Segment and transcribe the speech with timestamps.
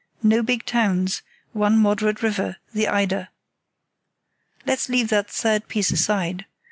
[0.23, 1.21] No big towns;
[1.53, 3.27] one moderate river, the Eider.
[4.65, 6.45] Let's leave that third piece aside.